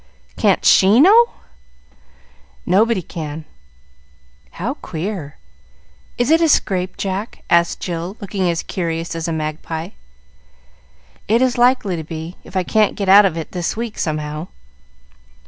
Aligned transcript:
can't 0.35 0.65
she 0.65 0.99
know?" 0.99 1.25
"Nobody 2.65 3.03
can." 3.03 3.45
"How 4.53 4.73
queer! 4.73 5.37
Is 6.17 6.31
it 6.31 6.41
a 6.41 6.49
scrape, 6.49 6.97
Jack?" 6.97 7.43
asked 7.51 7.81
Jill, 7.81 8.17
looking 8.19 8.49
as 8.49 8.63
curious 8.63 9.13
as 9.13 9.27
a 9.27 9.31
magpie. 9.31 9.89
"It 11.27 11.43
is 11.43 11.55
likely 11.55 11.95
to 11.97 12.03
be, 12.03 12.35
if 12.43 12.55
I 12.57 12.63
can't 12.63 12.95
get 12.95 13.09
out 13.09 13.25
of 13.25 13.37
it 13.37 13.51
this 13.51 13.77
week, 13.77 13.99
somehow." 13.99 14.47